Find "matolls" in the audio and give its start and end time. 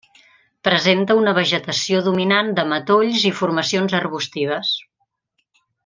2.73-3.27